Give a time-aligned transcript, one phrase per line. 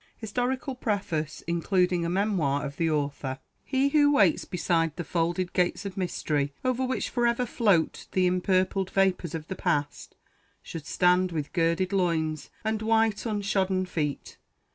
[0.17, 3.37] HISTORICAL PREFACE, INCLUDING A MEMOIR OF THE AUTHOR.
[3.63, 8.89] He who waits beside the folded gates of mystery, over which forever float the impurpled
[8.89, 10.15] vapors of the PAST,
[10.63, 14.37] should stand with girded loins, and white, unshodden feet.